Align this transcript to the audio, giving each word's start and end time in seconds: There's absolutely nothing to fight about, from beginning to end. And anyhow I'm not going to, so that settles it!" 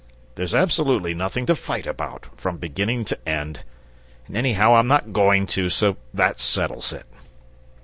There's 0.33 0.55
absolutely 0.55 1.13
nothing 1.13 1.45
to 1.45 1.53
fight 1.53 1.85
about, 1.85 2.25
from 2.35 2.57
beginning 2.57 3.05
to 3.05 3.29
end. 3.29 3.59
And 4.25 4.35
anyhow 4.35 4.73
I'm 4.77 4.87
not 4.87 5.13
going 5.13 5.45
to, 5.53 5.69
so 5.69 5.95
that 6.11 6.39
settles 6.39 6.91
it!" 6.91 7.05